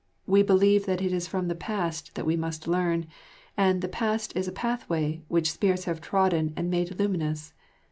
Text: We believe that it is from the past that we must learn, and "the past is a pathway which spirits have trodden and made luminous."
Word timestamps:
We 0.25 0.41
believe 0.41 0.87
that 0.87 0.99
it 0.99 1.13
is 1.13 1.27
from 1.27 1.47
the 1.47 1.53
past 1.53 2.15
that 2.15 2.25
we 2.25 2.35
must 2.35 2.67
learn, 2.67 3.05
and 3.55 3.83
"the 3.83 3.87
past 3.87 4.35
is 4.35 4.47
a 4.47 4.51
pathway 4.51 5.21
which 5.27 5.51
spirits 5.51 5.85
have 5.85 6.01
trodden 6.01 6.53
and 6.57 6.71
made 6.71 6.97
luminous." 6.99 7.53